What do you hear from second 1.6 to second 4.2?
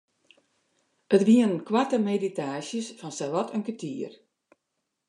koarte meditaasjes fan sawat in kertier.